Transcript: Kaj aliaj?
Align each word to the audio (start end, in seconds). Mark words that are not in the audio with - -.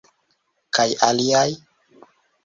Kaj 0.77 0.85
aliaj? 1.07 1.51